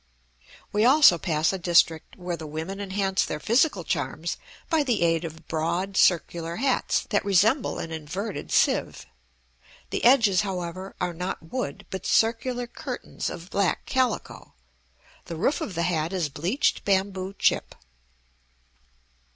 [0.71, 5.23] We also pass a district where the women enhance their physical charms by the aid
[5.23, 9.05] of broad circular hats that resemble an inverted sieve.
[9.91, 14.55] The edges, however, are not wood, but circular curtains of black calico;
[15.25, 17.75] the roof of the hat is bleached bamboo chip.